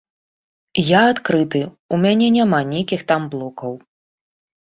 [0.83, 1.59] Я адкрыты,
[1.97, 3.73] у мяне няма нейкіх там блокаў.